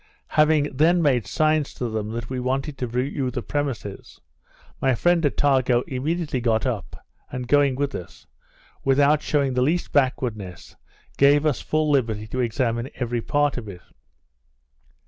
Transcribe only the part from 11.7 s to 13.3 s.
liberty to examine every